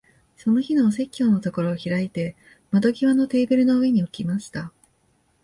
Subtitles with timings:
[0.35, 2.35] その日のお説教のところを開いて、
[2.71, 4.71] 窓際のテーブルの上に置きました。